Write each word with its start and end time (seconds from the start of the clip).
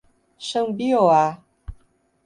Xambioá 0.49 1.37